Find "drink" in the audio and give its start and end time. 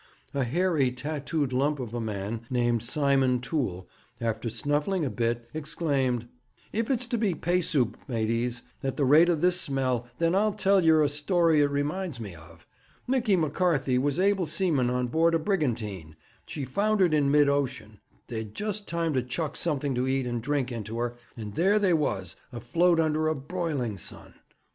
20.41-20.71